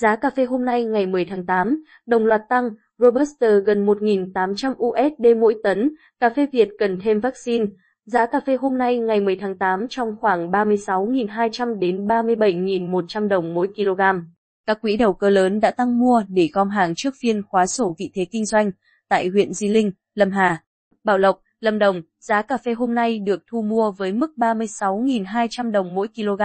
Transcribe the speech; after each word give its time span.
Giá 0.00 0.16
cà 0.16 0.30
phê 0.30 0.44
hôm 0.44 0.64
nay 0.64 0.84
ngày 0.84 1.06
10 1.06 1.24
tháng 1.24 1.46
8, 1.46 1.84
đồng 2.06 2.26
loạt 2.26 2.42
tăng, 2.48 2.70
Robusta 2.98 3.48
gần 3.66 3.86
1.800 3.86 4.74
USD 4.74 5.40
mỗi 5.40 5.54
tấn, 5.62 5.90
cà 6.20 6.30
phê 6.30 6.46
Việt 6.52 6.68
cần 6.78 6.98
thêm 7.02 7.20
vaccine. 7.20 7.64
Giá 8.04 8.26
cà 8.26 8.40
phê 8.46 8.56
hôm 8.56 8.78
nay 8.78 8.98
ngày 8.98 9.20
10 9.20 9.36
tháng 9.36 9.58
8 9.58 9.86
trong 9.88 10.16
khoảng 10.20 10.50
36.200 10.50 11.78
đến 11.78 12.06
37.100 12.06 13.28
đồng 13.28 13.54
mỗi 13.54 13.68
kg. 13.76 14.00
Các 14.66 14.80
quỹ 14.80 14.96
đầu 14.96 15.12
cơ 15.12 15.30
lớn 15.30 15.60
đã 15.60 15.70
tăng 15.70 15.98
mua 15.98 16.22
để 16.28 16.48
gom 16.52 16.70
hàng 16.70 16.94
trước 16.94 17.14
phiên 17.20 17.42
khóa 17.42 17.66
sổ 17.66 17.94
vị 17.98 18.10
thế 18.14 18.26
kinh 18.30 18.46
doanh 18.46 18.70
tại 19.08 19.28
huyện 19.28 19.52
Di 19.52 19.68
Linh, 19.68 19.92
Lâm 20.14 20.30
Hà, 20.30 20.62
Bảo 21.04 21.18
Lộc, 21.18 21.40
Lâm 21.60 21.78
Đồng. 21.78 22.02
Giá 22.20 22.42
cà 22.42 22.56
phê 22.56 22.72
hôm 22.72 22.94
nay 22.94 23.18
được 23.18 23.42
thu 23.50 23.62
mua 23.62 23.90
với 23.90 24.12
mức 24.12 24.30
36.200 24.36 25.70
đồng 25.70 25.94
mỗi 25.94 26.08
kg. 26.08 26.42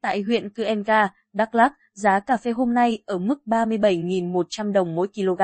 Tại 0.00 0.22
huyện 0.22 0.50
Cư 0.50 0.64
Enga, 0.64 1.08
Đắk 1.32 1.54
Lắk, 1.54 1.72
giá 1.98 2.20
cà 2.20 2.36
phê 2.36 2.50
hôm 2.50 2.74
nay 2.74 3.02
ở 3.06 3.18
mức 3.18 3.40
37.100 3.46 4.72
đồng 4.72 4.94
mỗi 4.94 5.08
kg. 5.08 5.42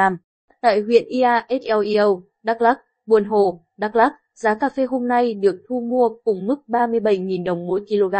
Tại 0.60 0.80
huyện 0.80 1.04
Ia 1.04 1.28
SLEO, 1.48 2.22
Đắk 2.42 2.62
Lắk, 2.62 2.78
Buôn 3.06 3.24
Hồ, 3.24 3.64
Đắk 3.76 3.96
Lắk, 3.96 4.12
giá 4.34 4.54
cà 4.54 4.68
phê 4.68 4.84
hôm 4.84 5.08
nay 5.08 5.34
được 5.34 5.62
thu 5.68 5.80
mua 5.80 6.08
cùng 6.24 6.46
mức 6.46 6.56
37.000 6.68 7.44
đồng 7.44 7.66
mỗi 7.66 7.84
kg. 7.88 8.14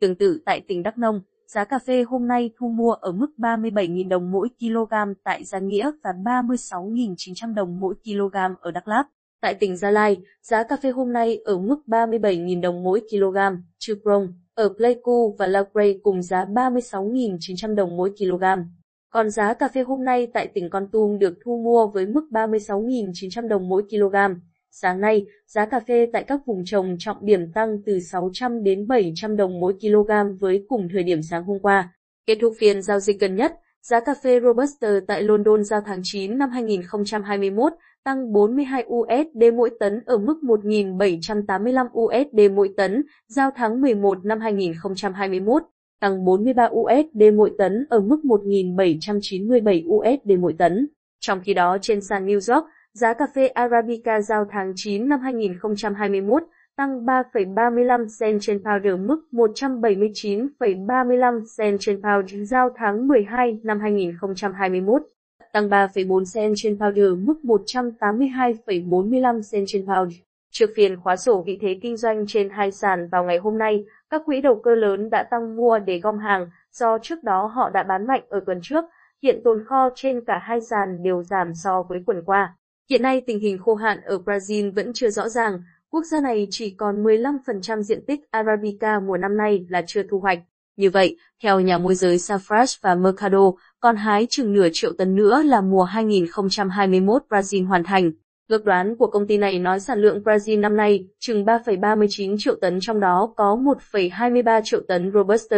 Tương 0.00 0.14
tự 0.14 0.42
tại 0.46 0.60
tỉnh 0.60 0.82
Đắk 0.82 0.98
Nông, 0.98 1.20
giá 1.46 1.64
cà 1.64 1.78
phê 1.78 2.02
hôm 2.02 2.28
nay 2.28 2.50
thu 2.58 2.68
mua 2.68 2.92
ở 2.92 3.12
mức 3.12 3.30
37.000 3.38 4.08
đồng 4.08 4.30
mỗi 4.30 4.48
kg 4.60 4.94
tại 5.24 5.44
Gia 5.44 5.58
Nghĩa 5.58 5.90
và 6.04 6.12
36.900 6.24 7.54
đồng 7.54 7.80
mỗi 7.80 7.94
kg 8.04 8.36
ở 8.60 8.70
Đắk 8.70 8.88
Lắk. 8.88 9.06
Tại 9.40 9.54
tỉnh 9.54 9.76
Gia 9.76 9.90
Lai, 9.90 10.16
giá 10.42 10.62
cà 10.62 10.76
phê 10.76 10.90
hôm 10.90 11.12
nay 11.12 11.38
ở 11.44 11.58
mức 11.58 11.76
37.000 11.86 12.60
đồng 12.60 12.82
mỗi 12.82 13.00
kg. 13.10 13.36
Chư 13.78 13.94
Prong, 14.02 14.28
ở 14.54 14.68
Pleiku 14.76 15.36
và 15.38 15.46
La 15.46 15.64
Grey 15.74 15.98
cùng 16.02 16.22
giá 16.22 16.44
36.900 16.44 17.74
đồng 17.74 17.96
mỗi 17.96 18.10
kg. 18.18 18.44
Còn 19.10 19.30
giá 19.30 19.54
cà 19.54 19.68
phê 19.68 19.82
hôm 19.82 20.04
nay 20.04 20.28
tại 20.34 20.46
tỉnh 20.46 20.70
Con 20.70 20.88
Tum 20.92 21.18
được 21.18 21.34
thu 21.44 21.62
mua 21.64 21.86
với 21.86 22.06
mức 22.06 22.24
36.900 22.30 23.48
đồng 23.48 23.68
mỗi 23.68 23.82
kg. 23.90 24.16
Sáng 24.70 25.00
nay, 25.00 25.26
giá 25.46 25.66
cà 25.66 25.80
phê 25.80 26.06
tại 26.12 26.24
các 26.24 26.40
vùng 26.46 26.62
trồng 26.64 26.96
trọng 26.98 27.16
điểm 27.26 27.52
tăng 27.52 27.82
từ 27.86 28.00
600 28.00 28.62
đến 28.62 28.86
700 28.86 29.36
đồng 29.36 29.60
mỗi 29.60 29.74
kg 29.80 30.38
với 30.40 30.64
cùng 30.68 30.88
thời 30.92 31.02
điểm 31.02 31.22
sáng 31.22 31.44
hôm 31.44 31.58
qua. 31.58 31.92
Kết 32.26 32.38
thúc 32.40 32.52
phiên 32.58 32.82
giao 32.82 33.00
dịch 33.00 33.20
gần 33.20 33.36
nhất, 33.36 33.52
giá 33.82 34.00
cà 34.00 34.14
phê 34.22 34.40
Robusta 34.40 35.00
tại 35.08 35.22
London 35.22 35.64
giao 35.64 35.80
tháng 35.86 36.00
9 36.02 36.38
năm 36.38 36.50
2021 36.50 37.72
tăng 38.04 38.32
42 38.32 38.84
USD 38.88 39.54
mỗi 39.54 39.70
tấn 39.80 40.00
ở 40.06 40.18
mức 40.18 40.38
1.785 40.42 41.86
USD 42.00 42.40
mỗi 42.54 42.74
tấn, 42.76 43.02
giao 43.26 43.50
tháng 43.56 43.80
11 43.80 44.24
năm 44.24 44.40
2021, 44.40 45.62
tăng 46.00 46.24
43 46.24 46.68
USD 46.72 47.22
mỗi 47.34 47.52
tấn 47.58 47.86
ở 47.90 48.00
mức 48.00 48.20
1.797 48.24 49.86
USD 49.86 50.30
mỗi 50.40 50.54
tấn. 50.58 50.88
Trong 51.20 51.40
khi 51.44 51.54
đó 51.54 51.78
trên 51.80 52.00
sàn 52.00 52.26
New 52.26 52.54
York, 52.54 52.66
giá 52.92 53.14
cà 53.14 53.26
phê 53.34 53.46
Arabica 53.46 54.20
giao 54.20 54.44
tháng 54.50 54.72
9 54.76 55.08
năm 55.08 55.20
2021 55.20 56.42
tăng 56.76 57.06
3,35 57.06 58.06
cent 58.20 58.38
trên 58.40 58.62
pound 58.64 58.86
mức 59.08 59.24
179,35 59.32 61.40
cent 61.58 61.76
trên 61.80 62.02
pound 62.02 62.50
giao 62.50 62.70
tháng 62.76 63.08
12 63.08 63.60
năm 63.62 63.80
2021 63.80 65.02
tăng 65.52 65.68
3,4 65.68 66.24
cent 66.34 66.54
trên 66.56 66.78
pound 66.78 66.98
mức 67.18 67.34
182,45 67.42 69.40
cent 69.52 69.64
trên 69.68 69.86
pound. 69.86 70.14
Trước 70.50 70.70
phiên 70.76 71.00
khóa 71.00 71.16
sổ 71.16 71.42
vị 71.46 71.58
thế 71.60 71.78
kinh 71.82 71.96
doanh 71.96 72.26
trên 72.26 72.50
hai 72.50 72.70
sàn 72.70 73.08
vào 73.08 73.24
ngày 73.24 73.38
hôm 73.38 73.58
nay, 73.58 73.84
các 74.10 74.22
quỹ 74.26 74.40
đầu 74.40 74.60
cơ 74.64 74.74
lớn 74.74 75.10
đã 75.10 75.22
tăng 75.30 75.56
mua 75.56 75.78
để 75.78 75.98
gom 75.98 76.18
hàng, 76.18 76.50
do 76.72 76.98
trước 76.98 77.24
đó 77.24 77.46
họ 77.46 77.70
đã 77.70 77.82
bán 77.82 78.06
mạnh 78.06 78.22
ở 78.28 78.40
tuần 78.46 78.58
trước, 78.62 78.84
hiện 79.22 79.40
tồn 79.44 79.64
kho 79.64 79.90
trên 79.94 80.24
cả 80.24 80.38
hai 80.38 80.60
sàn 80.60 81.02
đều 81.02 81.22
giảm 81.22 81.54
so 81.54 81.82
với 81.82 82.02
tuần 82.06 82.22
qua. 82.26 82.56
Hiện 82.90 83.02
nay 83.02 83.22
tình 83.26 83.40
hình 83.40 83.58
khô 83.58 83.74
hạn 83.74 84.00
ở 84.04 84.18
Brazil 84.24 84.72
vẫn 84.72 84.92
chưa 84.92 85.10
rõ 85.10 85.28
ràng, 85.28 85.62
quốc 85.90 86.04
gia 86.04 86.20
này 86.20 86.46
chỉ 86.50 86.70
còn 86.70 87.04
15% 87.04 87.82
diện 87.82 88.04
tích 88.06 88.20
Arabica 88.30 89.00
mùa 89.00 89.16
năm 89.16 89.36
nay 89.36 89.66
là 89.68 89.82
chưa 89.86 90.02
thu 90.10 90.20
hoạch. 90.20 90.38
Như 90.76 90.90
vậy, 90.90 91.16
theo 91.42 91.60
nhà 91.60 91.78
môi 91.78 91.94
giới 91.94 92.16
Safras 92.16 92.78
và 92.82 92.94
Mercado, 92.94 93.52
còn 93.82 93.96
hái 93.96 94.26
chừng 94.30 94.52
nửa 94.52 94.68
triệu 94.72 94.92
tấn 94.98 95.14
nữa 95.14 95.42
là 95.42 95.60
mùa 95.60 95.82
2021 95.82 97.22
Brazil 97.28 97.66
hoàn 97.66 97.84
thành. 97.84 98.12
Ước 98.48 98.64
đoán 98.64 98.96
của 98.96 99.06
công 99.06 99.26
ty 99.26 99.38
này 99.38 99.58
nói 99.58 99.80
sản 99.80 99.98
lượng 99.98 100.22
Brazil 100.24 100.60
năm 100.60 100.76
nay 100.76 101.06
chừng 101.18 101.44
3,39 101.44 102.36
triệu 102.38 102.54
tấn 102.60 102.78
trong 102.80 103.00
đó 103.00 103.32
có 103.36 103.58
1,23 103.90 104.60
triệu 104.64 104.80
tấn 104.88 105.12
Robusta. 105.12 105.56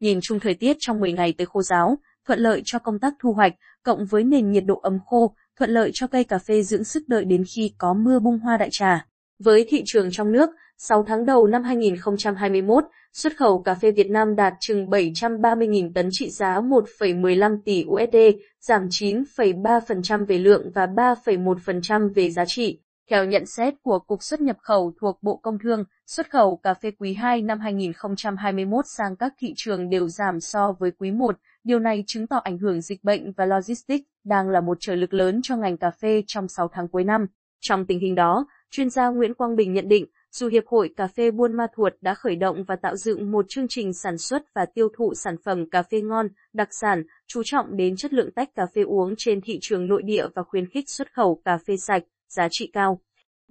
Nhìn 0.00 0.18
chung 0.22 0.40
thời 0.40 0.54
tiết 0.54 0.76
trong 0.80 1.00
10 1.00 1.12
ngày 1.12 1.34
tới 1.38 1.46
khô 1.46 1.62
giáo, 1.62 1.98
thuận 2.26 2.38
lợi 2.38 2.62
cho 2.64 2.78
công 2.78 2.98
tác 2.98 3.14
thu 3.20 3.32
hoạch, 3.32 3.52
cộng 3.82 4.06
với 4.06 4.24
nền 4.24 4.50
nhiệt 4.50 4.64
độ 4.66 4.80
ấm 4.82 4.98
khô, 5.06 5.34
thuận 5.58 5.70
lợi 5.70 5.90
cho 5.94 6.06
cây 6.06 6.24
cà 6.24 6.38
phê 6.38 6.62
dưỡng 6.62 6.84
sức 6.84 7.02
đợi 7.08 7.24
đến 7.24 7.44
khi 7.54 7.72
có 7.78 7.94
mưa 7.94 8.18
bung 8.18 8.38
hoa 8.38 8.56
đại 8.56 8.68
trà. 8.72 9.06
Với 9.38 9.66
thị 9.68 9.82
trường 9.86 10.08
trong 10.12 10.32
nước, 10.32 10.50
6 10.80 11.02
tháng 11.02 11.26
đầu 11.26 11.46
năm 11.46 11.62
2021, 11.62 12.84
xuất 13.12 13.36
khẩu 13.36 13.62
cà 13.62 13.74
phê 13.74 13.90
Việt 13.90 14.10
Nam 14.10 14.36
đạt 14.36 14.54
chừng 14.60 14.86
730.000 14.86 15.92
tấn 15.92 16.08
trị 16.12 16.30
giá 16.30 16.60
1,15 16.60 17.58
tỷ 17.64 17.84
USD, 17.88 18.16
giảm 18.60 18.88
9,3% 18.88 20.26
về 20.26 20.38
lượng 20.38 20.70
và 20.74 20.86
3,1% 20.86 22.14
về 22.14 22.30
giá 22.30 22.44
trị. 22.44 22.80
Theo 23.10 23.24
nhận 23.24 23.46
xét 23.46 23.74
của 23.82 23.98
Cục 23.98 24.22
xuất 24.22 24.40
nhập 24.40 24.56
khẩu 24.62 24.92
thuộc 25.00 25.18
Bộ 25.22 25.36
Công 25.36 25.58
Thương, 25.58 25.84
xuất 26.06 26.30
khẩu 26.30 26.56
cà 26.56 26.74
phê 26.74 26.90
quý 26.98 27.14
2 27.14 27.42
năm 27.42 27.60
2021 27.60 28.84
sang 28.86 29.16
các 29.16 29.32
thị 29.38 29.52
trường 29.56 29.90
đều 29.90 30.08
giảm 30.08 30.40
so 30.40 30.72
với 30.78 30.90
quý 30.98 31.10
1. 31.10 31.36
Điều 31.64 31.78
này 31.78 32.04
chứng 32.06 32.26
tỏ 32.26 32.36
ảnh 32.36 32.58
hưởng 32.58 32.80
dịch 32.80 33.04
bệnh 33.04 33.32
và 33.32 33.46
logistics 33.46 34.06
đang 34.24 34.48
là 34.48 34.60
một 34.60 34.76
trở 34.80 34.94
lực 34.94 35.14
lớn 35.14 35.40
cho 35.42 35.56
ngành 35.56 35.76
cà 35.76 35.90
phê 35.90 36.22
trong 36.26 36.48
6 36.48 36.68
tháng 36.72 36.88
cuối 36.88 37.04
năm. 37.04 37.26
Trong 37.60 37.86
tình 37.86 38.00
hình 38.00 38.14
đó, 38.14 38.46
chuyên 38.70 38.90
gia 38.90 39.08
Nguyễn 39.08 39.34
Quang 39.34 39.56
Bình 39.56 39.72
nhận 39.72 39.88
định, 39.88 40.06
dù 40.32 40.48
Hiệp 40.48 40.66
hội 40.66 40.90
Cà 40.96 41.06
phê 41.06 41.30
Buôn 41.30 41.56
Ma 41.56 41.66
Thuột 41.76 41.92
đã 42.00 42.14
khởi 42.14 42.36
động 42.36 42.64
và 42.64 42.76
tạo 42.76 42.96
dựng 42.96 43.30
một 43.30 43.44
chương 43.48 43.66
trình 43.68 43.92
sản 43.92 44.18
xuất 44.18 44.42
và 44.54 44.66
tiêu 44.74 44.88
thụ 44.96 45.14
sản 45.14 45.36
phẩm 45.44 45.70
cà 45.70 45.82
phê 45.82 46.00
ngon, 46.00 46.28
đặc 46.52 46.68
sản, 46.70 47.02
chú 47.26 47.42
trọng 47.44 47.76
đến 47.76 47.96
chất 47.96 48.12
lượng 48.12 48.30
tách 48.30 48.54
cà 48.54 48.66
phê 48.74 48.82
uống 48.82 49.14
trên 49.18 49.40
thị 49.40 49.58
trường 49.62 49.86
nội 49.86 50.02
địa 50.02 50.26
và 50.34 50.42
khuyến 50.42 50.68
khích 50.68 50.90
xuất 50.90 51.12
khẩu 51.12 51.40
cà 51.44 51.58
phê 51.66 51.76
sạch, 51.76 52.02
giá 52.28 52.48
trị 52.50 52.70
cao. 52.72 53.00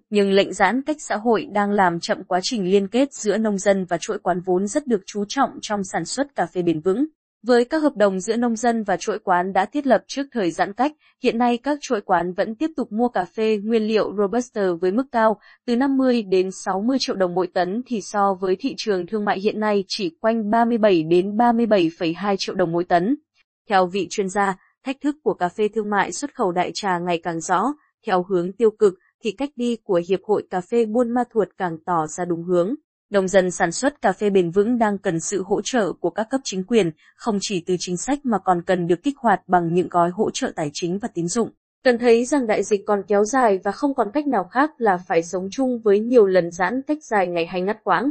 Nhưng 0.10 0.32
lệnh 0.32 0.54
giãn 0.54 0.82
cách 0.82 0.98
xã 1.00 1.16
hội 1.16 1.46
đang 1.52 1.72
làm 1.72 2.00
chậm 2.00 2.24
quá 2.24 2.40
trình 2.44 2.72
liên 2.72 2.88
kết 2.88 3.14
giữa 3.14 3.38
nông 3.38 3.58
dân 3.58 3.86
và 3.86 3.98
chuỗi 3.98 4.20
quán 4.20 4.42
vốn 4.46 4.68
rất 4.68 4.88
được 4.88 5.02
chú 5.06 5.26
trọng 5.28 5.50
trong 5.62 5.84
sản 5.84 6.06
xuất 6.06 6.36
cà 6.36 6.46
phê 6.46 6.62
bền 6.62 6.80
vững. 6.80 7.06
Với 7.44 7.66
các 7.66 7.78
hợp 7.78 7.96
đồng 7.96 8.20
giữa 8.20 8.36
nông 8.36 8.56
dân 8.56 8.84
và 8.84 8.98
chuỗi 8.98 9.20
quán 9.20 9.54
đã 9.54 9.66
thiết 9.66 9.88
lập 9.88 10.04
trước 10.08 10.24
thời 10.32 10.52
giãn 10.52 10.74
cách, 10.74 10.92
hiện 11.24 11.38
nay 11.38 11.58
các 11.58 11.78
chuỗi 11.82 12.02
quán 12.02 12.34
vẫn 12.34 12.56
tiếp 12.56 12.70
tục 12.76 12.92
mua 12.92 13.08
cà 13.08 13.26
phê 13.26 13.60
nguyên 13.64 13.84
liệu 13.84 14.16
Robusta 14.18 14.62
với 14.82 14.92
mức 14.92 15.06
cao, 15.12 15.40
từ 15.66 15.76
50 15.76 16.22
đến 16.22 16.50
60 16.52 16.98
triệu 17.00 17.16
đồng 17.16 17.34
mỗi 17.36 17.48
tấn 17.48 17.82
thì 17.86 18.02
so 18.02 18.34
với 18.34 18.56
thị 18.60 18.74
trường 18.78 19.08
thương 19.08 19.26
mại 19.26 19.40
hiện 19.40 19.60
nay 19.60 19.84
chỉ 19.88 20.18
quanh 20.22 20.50
37 20.50 21.04
đến 21.04 21.38
37,2 21.38 22.36
triệu 22.40 22.56
đồng 22.56 22.72
mỗi 22.72 22.84
tấn. 22.84 23.18
Theo 23.70 23.88
vị 23.88 24.08
chuyên 24.10 24.30
gia, 24.30 24.56
thách 24.86 25.02
thức 25.02 25.16
của 25.24 25.34
cà 25.34 25.50
phê 25.50 25.68
thương 25.68 25.90
mại 25.90 26.12
xuất 26.12 26.36
khẩu 26.36 26.52
đại 26.52 26.72
trà 26.74 27.00
ngày 27.00 27.20
càng 27.24 27.42
rõ, 27.42 27.74
theo 28.06 28.26
hướng 28.30 28.54
tiêu 28.54 28.72
cực 28.72 28.94
thì 29.24 29.32
cách 29.32 29.50
đi 29.56 29.78
của 29.84 30.02
Hiệp 30.10 30.20
hội 30.24 30.44
Cà 30.50 30.62
phê 30.62 30.86
Buôn 30.86 31.14
Ma 31.14 31.24
Thuột 31.34 31.48
càng 31.58 31.78
tỏ 31.86 32.08
ra 32.08 32.26
đúng 32.26 32.44
hướng. 32.44 32.76
Nông 33.10 33.28
dân 33.28 33.52
sản 33.52 33.72
xuất 33.72 34.02
cà 34.02 34.12
phê 34.12 34.30
bền 34.30 34.52
vững 34.52 34.78
đang 34.78 34.98
cần 34.98 35.20
sự 35.20 35.44
hỗ 35.44 35.62
trợ 35.62 35.94
của 35.94 36.10
các 36.10 36.28
cấp 36.30 36.42
chính 36.44 36.64
quyền, 36.64 36.92
không 37.16 37.38
chỉ 37.42 37.64
từ 37.66 37.76
chính 37.80 37.98
sách 37.98 38.20
mà 38.26 38.38
còn 38.40 38.62
cần 38.62 38.88
được 38.88 39.04
kích 39.04 39.18
hoạt 39.18 39.42
bằng 39.48 39.74
những 39.74 39.88
gói 39.90 40.10
hỗ 40.10 40.32
trợ 40.32 40.52
tài 40.56 40.70
chính 40.74 41.00
và 41.00 41.08
tín 41.14 41.28
dụng. 41.28 41.50
Cần 41.84 41.98
thấy 41.98 42.26
rằng 42.26 42.48
đại 42.48 42.64
dịch 42.64 42.82
còn 42.88 43.02
kéo 43.08 43.24
dài 43.24 43.60
và 43.64 43.72
không 43.72 43.94
còn 43.94 44.08
cách 44.14 44.28
nào 44.28 44.44
khác 44.52 44.72
là 44.78 44.98
phải 45.08 45.24
sống 45.24 45.48
chung 45.52 45.82
với 45.84 46.00
nhiều 46.00 46.26
lần 46.26 46.52
giãn 46.52 46.82
cách 46.88 46.98
dài 47.02 47.28
ngày 47.28 47.46
hay 47.46 47.62
ngắt 47.62 47.84
quãng. 47.84 48.10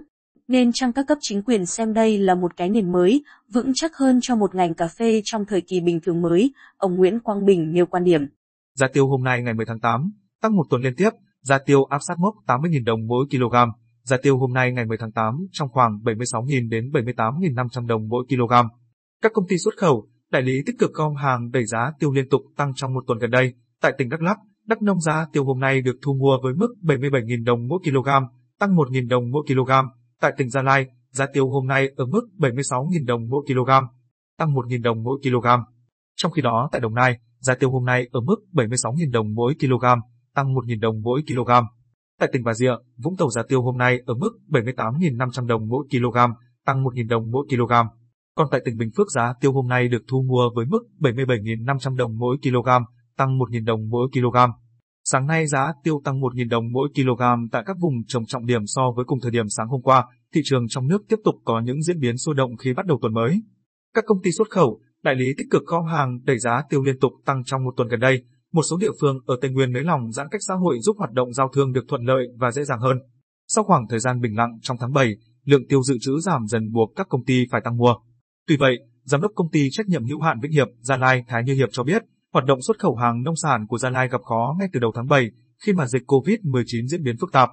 Nên 0.49 0.71
chăng 0.75 0.93
các 0.93 1.07
cấp 1.09 1.19
chính 1.21 1.43
quyền 1.43 1.67
xem 1.67 1.95
đây 1.95 2.19
là 2.19 2.35
một 2.35 2.57
cái 2.57 2.69
nền 2.69 2.93
mới, 2.93 3.25
vững 3.53 3.73
chắc 3.75 3.97
hơn 3.97 4.19
cho 4.23 4.37
một 4.37 4.55
ngành 4.55 4.75
cà 4.75 4.89
phê 4.99 5.21
trong 5.25 5.45
thời 5.45 5.61
kỳ 5.61 5.81
bình 5.81 6.01
thường 6.01 6.23
mới, 6.23 6.53
ông 6.77 6.95
Nguyễn 6.95 7.21
Quang 7.21 7.45
Bình 7.45 7.73
nêu 7.73 7.87
quan 7.87 8.05
điểm. 8.05 8.27
Giá 8.75 8.87
tiêu 8.93 9.09
hôm 9.09 9.25
nay 9.25 9.43
ngày 9.43 9.55
10 9.55 9.67
tháng 9.67 9.81
8, 9.81 10.13
tăng 10.43 10.57
một 10.57 10.67
tuần 10.71 10.83
liên 10.83 10.95
tiếp, 10.97 11.11
giá 11.41 11.59
tiêu 11.59 11.85
áp 11.85 11.99
sát 12.09 12.19
mốc 12.19 12.35
80.000 12.47 12.85
đồng 12.85 13.07
mỗi 13.07 13.27
kg. 13.31 13.57
Giá 14.07 14.17
tiêu 14.23 14.39
hôm 14.39 14.53
nay 14.53 14.73
ngày 14.73 14.87
10 14.87 14.99
tháng 14.99 15.13
8 15.13 15.47
trong 15.53 15.69
khoảng 15.69 15.99
76.000 16.05 16.69
đến 16.71 16.91
78.500 16.91 17.87
đồng 17.87 18.09
mỗi 18.09 18.25
kg. 18.29 18.53
Các 19.23 19.33
công 19.35 19.49
ty 19.49 19.57
xuất 19.59 19.75
khẩu, 19.77 20.09
đại 20.31 20.43
lý 20.43 20.63
tích 20.67 20.77
cực 20.79 20.95
gom 20.95 21.15
hàng 21.15 21.51
đẩy 21.51 21.65
giá 21.67 21.93
tiêu 21.99 22.13
liên 22.13 22.29
tục 22.29 22.41
tăng 22.57 22.73
trong 22.75 22.95
một 22.95 23.05
tuần 23.07 23.19
gần 23.19 23.31
đây. 23.31 23.55
Tại 23.83 23.93
tỉnh 23.99 24.09
Đắk 24.09 24.23
Lắk, 24.23 24.37
Đắk 24.67 24.83
Nông 24.83 25.01
giá 25.01 25.27
tiêu 25.33 25.45
hôm 25.45 25.61
nay 25.61 25.81
được 25.81 25.97
thu 26.03 26.15
mua 26.15 26.39
với 26.43 26.55
mức 26.55 26.75
77.000 26.83 27.45
đồng 27.45 27.69
mỗi 27.69 27.79
kg, 27.85 28.09
tăng 28.59 28.77
1.000 28.77 29.09
đồng 29.09 29.31
mỗi 29.31 29.43
kg. 29.49 29.71
Tại 30.21 30.33
tỉnh 30.37 30.51
Gia 30.51 30.63
Lai, 30.63 30.87
giá 31.11 31.27
tiêu 31.33 31.51
hôm 31.51 31.67
nay 31.67 31.89
ở 31.97 32.07
mức 32.07 32.29
76.000 32.39 33.07
đồng 33.07 33.29
mỗi 33.29 33.45
kg, 33.47 33.71
tăng 34.39 34.55
1.000 34.55 34.83
đồng 34.83 35.03
mỗi 35.03 35.19
kg. 35.23 35.47
Trong 36.17 36.33
khi 36.33 36.43
đó 36.43 36.69
tại 36.73 36.81
Đồng 36.81 36.95
Nai, 36.95 37.19
giá 37.39 37.55
tiêu 37.55 37.71
hôm 37.71 37.85
nay 37.85 38.09
ở 38.13 38.21
mức 38.21 38.37
76.000 38.53 39.13
đồng 39.13 39.35
mỗi 39.35 39.55
kg, 39.61 39.85
tăng 40.35 40.55
1.000 40.55 40.81
đồng 40.81 41.03
mỗi 41.03 41.23
kg. 41.27 41.51
Tại 42.21 42.29
tỉnh 42.33 42.43
Bà 42.45 42.55
Rịa, 42.55 42.73
Vũng 42.97 43.17
Tàu 43.17 43.31
giá 43.31 43.43
tiêu 43.49 43.63
hôm 43.63 43.77
nay 43.77 44.01
ở 44.07 44.15
mức 44.15 44.31
78.500 44.49 45.47
đồng 45.47 45.69
mỗi 45.69 45.87
kg, 45.91 46.17
tăng 46.67 46.85
1.000 46.85 47.09
đồng 47.09 47.31
mỗi 47.31 47.47
kg. 47.51 47.73
Còn 48.37 48.49
tại 48.51 48.61
tỉnh 48.65 48.77
Bình 48.77 48.91
Phước 48.97 49.11
giá 49.11 49.35
tiêu 49.41 49.53
hôm 49.53 49.69
nay 49.69 49.89
được 49.89 50.03
thu 50.09 50.23
mua 50.23 50.51
với 50.55 50.67
mức 50.67 50.79
77.500 51.01 51.97
đồng 51.97 52.19
mỗi 52.19 52.37
kg, 52.43 52.69
tăng 53.17 53.39
1.000 53.39 53.65
đồng 53.65 53.89
mỗi 53.89 54.09
kg. 54.13 54.37
Sáng 55.05 55.27
nay 55.27 55.47
giá 55.47 55.73
tiêu 55.83 56.01
tăng 56.05 56.21
1.000 56.21 56.49
đồng 56.49 56.73
mỗi 56.73 56.89
kg 56.95 57.23
tại 57.53 57.63
các 57.67 57.77
vùng 57.81 57.95
trồng 58.07 58.27
trọng 58.27 58.47
điểm 58.47 58.63
so 58.67 58.83
với 58.97 59.05
cùng 59.05 59.19
thời 59.23 59.31
điểm 59.31 59.49
sáng 59.49 59.69
hôm 59.69 59.83
qua, 59.83 60.05
thị 60.35 60.41
trường 60.45 60.69
trong 60.69 60.89
nước 60.89 61.03
tiếp 61.09 61.17
tục 61.25 61.35
có 61.45 61.61
những 61.61 61.83
diễn 61.83 62.01
biến 62.01 62.19
sôi 62.19 62.35
động 62.35 62.57
khi 62.57 62.75
bắt 62.75 62.87
đầu 62.87 62.99
tuần 63.03 63.15
mới. 63.15 63.43
Các 63.95 64.05
công 64.07 64.23
ty 64.23 64.31
xuất 64.33 64.51
khẩu, 64.51 64.81
đại 65.03 65.15
lý 65.15 65.27
tích 65.39 65.47
cực 65.51 65.63
kho 65.67 65.81
hàng 65.81 66.19
đẩy 66.25 66.39
giá 66.39 66.63
tiêu 66.69 66.83
liên 66.83 66.99
tục 67.01 67.13
tăng 67.25 67.45
trong 67.45 67.65
một 67.65 67.75
tuần 67.77 67.89
gần 67.89 68.01
đây. 68.01 68.23
Một 68.57 68.63
số 68.63 68.77
địa 68.77 68.91
phương 69.01 69.19
ở 69.27 69.37
Tây 69.41 69.51
Nguyên 69.51 69.73
nới 69.73 69.83
lỏng 69.83 70.13
giãn 70.13 70.27
cách 70.31 70.41
xã 70.49 70.55
hội 70.55 70.79
giúp 70.81 70.97
hoạt 70.99 71.13
động 71.13 71.33
giao 71.33 71.49
thương 71.55 71.73
được 71.73 71.85
thuận 71.89 72.03
lợi 72.03 72.27
và 72.39 72.51
dễ 72.51 72.65
dàng 72.65 72.81
hơn. 72.81 72.99
Sau 73.49 73.65
khoảng 73.65 73.89
thời 73.89 74.01
gian 74.01 74.21
bình 74.21 74.37
lặng 74.37 74.59
trong 74.63 74.77
tháng 74.81 74.93
7, 74.93 75.17
lượng 75.45 75.69
tiêu 75.69 75.83
dự 75.83 75.97
trữ 76.01 76.13
giảm 76.21 76.47
dần 76.47 76.73
buộc 76.73 76.93
các 76.97 77.07
công 77.09 77.25
ty 77.25 77.47
phải 77.51 77.61
tăng 77.65 77.77
mua. 77.77 77.95
Tuy 78.47 78.57
vậy, 78.57 78.79
giám 79.05 79.21
đốc 79.21 79.33
công 79.35 79.51
ty 79.51 79.69
trách 79.71 79.87
nhiệm 79.87 80.05
hữu 80.05 80.21
hạn 80.21 80.41
Vĩnh 80.41 80.53
Hiệp 80.53 80.69
Gia 80.81 80.97
Lai 80.97 81.25
Thái 81.29 81.45
Như 81.45 81.55
Hiệp 81.55 81.69
cho 81.73 81.83
biết, 81.83 82.03
hoạt 82.33 82.45
động 82.45 82.63
xuất 82.63 82.79
khẩu 82.79 82.97
hàng 82.97 83.23
nông 83.23 83.37
sản 83.37 83.67
của 83.67 83.79
Gia 83.79 83.91
Lai 83.91 84.09
gặp 84.09 84.21
khó 84.23 84.57
ngay 84.59 84.69
từ 84.73 84.81
đầu 84.81 84.93
tháng 84.95 85.07
7 85.07 85.31
khi 85.67 85.73
mà 85.73 85.87
dịch 85.87 86.03
COVID-19 86.07 86.87
diễn 86.87 87.03
biến 87.03 87.17
phức 87.21 87.33
tạp. 87.33 87.51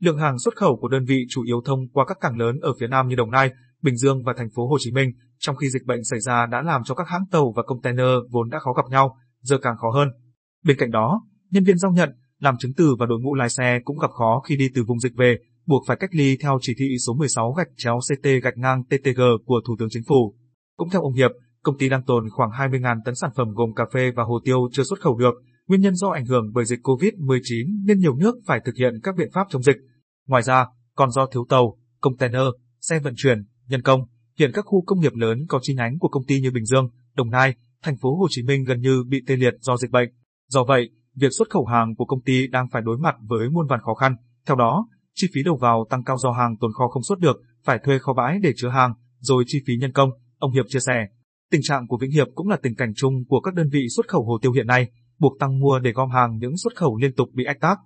Lượng 0.00 0.18
hàng 0.18 0.38
xuất 0.38 0.56
khẩu 0.56 0.78
của 0.80 0.88
đơn 0.88 1.04
vị 1.04 1.26
chủ 1.28 1.42
yếu 1.42 1.62
thông 1.64 1.88
qua 1.88 2.04
các 2.08 2.18
cảng 2.20 2.38
lớn 2.38 2.60
ở 2.62 2.72
phía 2.80 2.86
Nam 2.86 3.08
như 3.08 3.16
Đồng 3.16 3.30
Nai, 3.30 3.50
Bình 3.82 3.96
Dương 3.96 4.22
và 4.24 4.32
thành 4.36 4.48
phố 4.54 4.68
Hồ 4.68 4.76
Chí 4.80 4.92
Minh, 4.92 5.10
trong 5.38 5.56
khi 5.56 5.70
dịch 5.70 5.86
bệnh 5.86 6.04
xảy 6.04 6.20
ra 6.20 6.46
đã 6.46 6.62
làm 6.62 6.84
cho 6.84 6.94
các 6.94 7.08
hãng 7.08 7.24
tàu 7.30 7.52
và 7.56 7.62
container 7.62 8.16
vốn 8.30 8.48
đã 8.50 8.58
khó 8.58 8.72
gặp 8.72 8.84
nhau, 8.90 9.16
giờ 9.40 9.58
càng 9.62 9.76
khó 9.76 9.90
hơn. 9.90 10.08
Bên 10.66 10.76
cạnh 10.78 10.90
đó, 10.90 11.22
nhân 11.50 11.64
viên 11.64 11.78
giao 11.78 11.92
nhận, 11.92 12.10
làm 12.38 12.56
chứng 12.58 12.74
từ 12.76 12.96
và 12.98 13.06
đội 13.06 13.20
ngũ 13.20 13.34
lái 13.34 13.48
xe 13.48 13.80
cũng 13.84 13.98
gặp 13.98 14.10
khó 14.10 14.42
khi 14.48 14.56
đi 14.56 14.68
từ 14.74 14.84
vùng 14.84 15.00
dịch 15.00 15.14
về, 15.16 15.36
buộc 15.66 15.84
phải 15.86 15.96
cách 16.00 16.14
ly 16.14 16.36
theo 16.42 16.58
chỉ 16.60 16.74
thị 16.78 16.86
số 17.06 17.14
16 17.14 17.52
gạch 17.52 17.68
chéo 17.76 17.98
CT 17.98 18.28
gạch 18.42 18.58
ngang 18.58 18.84
TTG 18.84 19.20
của 19.44 19.60
Thủ 19.66 19.76
tướng 19.78 19.88
Chính 19.90 20.02
phủ. 20.08 20.34
Cũng 20.76 20.90
theo 20.90 21.02
ông 21.02 21.12
Hiệp, 21.12 21.30
công 21.62 21.78
ty 21.78 21.88
đang 21.88 22.04
tồn 22.04 22.30
khoảng 22.30 22.50
20.000 22.50 22.96
tấn 23.04 23.14
sản 23.14 23.30
phẩm 23.36 23.48
gồm 23.54 23.74
cà 23.74 23.84
phê 23.94 24.10
và 24.16 24.22
hồ 24.22 24.40
tiêu 24.44 24.68
chưa 24.72 24.82
xuất 24.82 25.00
khẩu 25.00 25.18
được, 25.18 25.34
nguyên 25.68 25.80
nhân 25.80 25.94
do 25.94 26.08
ảnh 26.08 26.26
hưởng 26.26 26.52
bởi 26.54 26.64
dịch 26.64 26.80
COVID-19 26.82 27.84
nên 27.84 27.98
nhiều 27.98 28.16
nước 28.16 28.34
phải 28.46 28.60
thực 28.64 28.74
hiện 28.76 28.94
các 29.02 29.16
biện 29.16 29.28
pháp 29.32 29.46
chống 29.50 29.62
dịch. 29.62 29.76
Ngoài 30.26 30.42
ra, 30.42 30.66
còn 30.96 31.10
do 31.10 31.26
thiếu 31.26 31.46
tàu, 31.48 31.78
container, 32.00 32.46
xe 32.80 32.98
vận 32.98 33.14
chuyển, 33.16 33.44
nhân 33.68 33.82
công, 33.82 34.00
hiện 34.38 34.50
các 34.54 34.64
khu 34.66 34.84
công 34.86 35.00
nghiệp 35.00 35.14
lớn 35.14 35.44
có 35.48 35.58
chi 35.62 35.74
nhánh 35.74 35.98
của 35.98 36.08
công 36.08 36.24
ty 36.26 36.40
như 36.40 36.50
Bình 36.50 36.64
Dương, 36.64 36.88
Đồng 37.16 37.30
Nai, 37.30 37.54
thành 37.82 37.96
phố 37.96 38.16
Hồ 38.16 38.26
Chí 38.30 38.42
Minh 38.42 38.64
gần 38.64 38.80
như 38.80 39.04
bị 39.08 39.22
tê 39.26 39.36
liệt 39.36 39.54
do 39.60 39.76
dịch 39.76 39.90
bệnh. 39.90 40.08
Do 40.48 40.64
vậy, 40.64 40.90
việc 41.14 41.28
xuất 41.38 41.50
khẩu 41.50 41.64
hàng 41.64 41.94
của 41.94 42.04
công 42.04 42.22
ty 42.22 42.46
đang 42.46 42.68
phải 42.72 42.82
đối 42.82 42.98
mặt 42.98 43.16
với 43.28 43.50
muôn 43.50 43.66
vàn 43.66 43.80
khó 43.80 43.94
khăn. 43.94 44.16
Theo 44.46 44.56
đó, 44.56 44.88
chi 45.14 45.26
phí 45.34 45.42
đầu 45.42 45.56
vào 45.56 45.86
tăng 45.90 46.04
cao 46.04 46.16
do 46.18 46.30
hàng 46.30 46.56
tồn 46.60 46.72
kho 46.72 46.88
không 46.88 47.02
xuất 47.02 47.18
được, 47.18 47.36
phải 47.64 47.78
thuê 47.84 47.98
kho 47.98 48.12
bãi 48.12 48.38
để 48.42 48.52
chứa 48.56 48.68
hàng, 48.68 48.94
rồi 49.18 49.44
chi 49.46 49.58
phí 49.66 49.76
nhân 49.76 49.92
công, 49.92 50.10
ông 50.38 50.52
Hiệp 50.52 50.64
chia 50.68 50.80
sẻ. 50.80 51.06
Tình 51.50 51.60
trạng 51.62 51.86
của 51.86 51.98
Vĩnh 52.00 52.10
Hiệp 52.10 52.26
cũng 52.34 52.48
là 52.48 52.56
tình 52.62 52.74
cảnh 52.74 52.92
chung 52.96 53.24
của 53.28 53.40
các 53.40 53.54
đơn 53.54 53.68
vị 53.72 53.86
xuất 53.96 54.08
khẩu 54.08 54.24
hồ 54.24 54.38
tiêu 54.42 54.52
hiện 54.52 54.66
nay, 54.66 54.90
buộc 55.18 55.38
tăng 55.40 55.60
mua 55.60 55.78
để 55.78 55.92
gom 55.92 56.10
hàng 56.10 56.38
những 56.38 56.56
xuất 56.56 56.76
khẩu 56.76 56.96
liên 56.96 57.14
tục 57.14 57.28
bị 57.32 57.44
ách 57.44 57.60
tắc. 57.60 57.78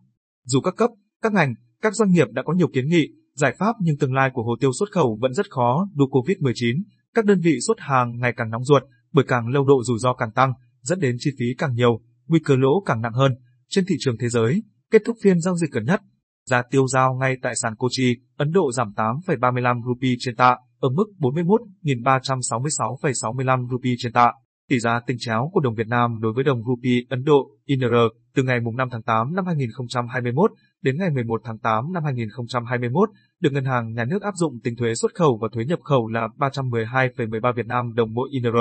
Dù 0.45 0.61
các 0.61 0.75
cấp, 0.77 0.91
các 1.23 1.33
ngành, 1.33 1.55
các 1.83 1.95
doanh 1.95 2.11
nghiệp 2.11 2.29
đã 2.31 2.43
có 2.43 2.53
nhiều 2.53 2.69
kiến 2.73 2.89
nghị, 2.89 3.09
giải 3.35 3.55
pháp 3.59 3.77
nhưng 3.81 3.99
tương 3.99 4.15
lai 4.15 4.31
của 4.35 4.43
hồ 4.43 4.57
tiêu 4.61 4.71
xuất 4.79 4.93
khẩu 4.93 5.19
vẫn 5.21 5.35
rất 5.35 5.51
khó 5.51 5.89
đu 5.95 6.07
Covid-19. 6.07 6.83
Các 7.15 7.25
đơn 7.25 7.41
vị 7.41 7.59
xuất 7.67 7.81
hàng 7.81 8.19
ngày 8.19 8.33
càng 8.37 8.51
nóng 8.51 8.65
ruột, 8.65 8.83
bởi 9.13 9.25
càng 9.29 9.49
lâu 9.49 9.65
độ 9.65 9.83
rủi 9.85 9.99
ro 9.99 10.15
càng 10.15 10.33
tăng, 10.33 10.53
dẫn 10.81 11.01
đến 11.01 11.17
chi 11.19 11.31
phí 11.39 11.47
càng 11.59 11.75
nhiều, 11.75 12.01
nguy 12.31 12.41
cơ 12.45 12.57
lỗ 12.57 12.83
càng 12.87 13.01
nặng 13.01 13.13
hơn. 13.13 13.35
Trên 13.69 13.85
thị 13.89 13.95
trường 13.99 14.17
thế 14.21 14.29
giới, 14.29 14.63
kết 14.91 15.03
thúc 15.07 15.17
phiên 15.23 15.41
giao 15.41 15.57
dịch 15.57 15.71
gần 15.71 15.85
nhất, 15.85 16.01
giá 16.47 16.63
tiêu 16.71 16.87
giao 16.87 17.15
ngay 17.15 17.37
tại 17.43 17.55
sàn 17.57 17.77
Kochi, 17.77 18.17
Ấn 18.37 18.53
Độ 18.53 18.73
giảm 18.73 18.93
8,35 18.97 19.83
rupee 19.87 20.11
trên 20.19 20.37
tạ, 20.37 20.57
ở 20.81 20.89
mức 20.89 21.05
41.366,65 21.19 23.69
rupee 23.71 23.93
trên 23.99 24.13
tạ. 24.13 24.33
Tỷ 24.69 24.79
giá 24.79 25.01
tinh 25.07 25.17
chéo 25.21 25.51
của 25.53 25.61
đồng 25.61 25.75
Việt 25.75 25.87
Nam 25.87 26.19
đối 26.21 26.33
với 26.33 26.45
đồng 26.45 26.63
rupee 26.65 27.01
Ấn 27.09 27.25
Độ 27.25 27.51
INR 27.65 27.95
từ 28.35 28.43
ngày 28.43 28.61
5 28.77 28.89
tháng 28.91 29.03
8 29.03 29.35
năm 29.35 29.47
2021 29.47 30.51
đến 30.83 30.99
ngày 30.99 31.11
11 31.11 31.41
tháng 31.45 31.59
8 31.59 31.93
năm 31.93 32.05
2021 32.05 33.11
được 33.41 33.53
Ngân 33.53 33.65
hàng 33.65 33.93
Nhà 33.93 34.05
nước 34.05 34.23
áp 34.23 34.35
dụng 34.35 34.61
tính 34.65 34.77
thuế 34.77 34.95
xuất 34.95 35.15
khẩu 35.15 35.39
và 35.43 35.49
thuế 35.53 35.65
nhập 35.65 35.79
khẩu 35.85 36.07
là 36.07 36.29
312,13 36.39 37.53
Việt 37.57 37.67
Nam 37.67 37.95
đồng 37.95 38.15
mỗi 38.15 38.29
INR. 38.33 38.57